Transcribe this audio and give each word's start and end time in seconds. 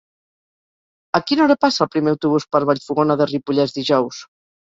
A 1.19 1.21
quina 1.25 1.43
hora 1.43 1.57
passa 1.65 1.83
el 1.85 1.91
primer 1.95 2.15
autobús 2.17 2.47
per 2.55 2.63
Vallfogona 2.71 3.19
de 3.23 3.27
Ripollès 3.35 3.77
dijous? 3.79 4.23